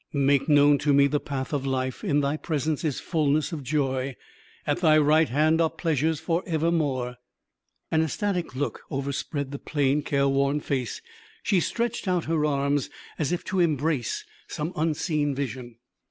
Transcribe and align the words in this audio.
"Make 0.13 0.49
known 0.49 0.79
to 0.79 0.93
me 0.93 1.05
the 1.05 1.19
path 1.19 1.53
of 1.53 1.63
life; 1.63 2.03
in 2.03 2.21
Thy 2.21 2.35
presence 2.35 2.83
is 2.83 2.99
fulness 2.99 3.51
of 3.51 3.61
joy; 3.61 4.15
at 4.65 4.79
Thy 4.79 4.97
right 4.97 5.29
hand 5.29 5.61
are 5.61 5.69
pleasures 5.69 6.19
for 6.19 6.41
evermore." 6.47 7.17
An 7.91 8.01
ecstatic 8.01 8.55
look 8.55 8.81
overspread 8.89 9.51
the 9.51 9.59
plain, 9.59 10.01
careworn 10.01 10.59
face, 10.59 11.03
she 11.43 11.59
stretched 11.59 12.07
out 12.07 12.25
her 12.25 12.43
arms 12.47 12.89
as 13.19 13.31
if 13.31 13.43
to 13.45 13.59
embrace 13.59 14.25
some 14.47 14.73
unseen 14.75 15.35
vision. 15.35 15.75